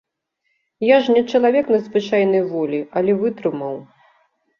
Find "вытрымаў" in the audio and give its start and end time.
3.21-3.77